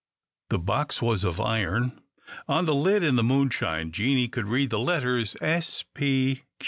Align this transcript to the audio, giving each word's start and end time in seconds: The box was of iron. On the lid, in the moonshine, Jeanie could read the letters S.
The 0.49 0.57
box 0.57 0.99
was 0.99 1.23
of 1.23 1.39
iron. 1.39 2.01
On 2.47 2.65
the 2.65 2.73
lid, 2.73 3.03
in 3.03 3.17
the 3.17 3.23
moonshine, 3.23 3.91
Jeanie 3.91 4.27
could 4.29 4.47
read 4.47 4.71
the 4.71 4.79
letters 4.79 5.35
S. 5.41 5.83